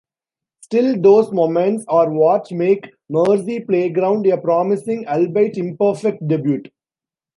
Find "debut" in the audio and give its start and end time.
6.27-6.63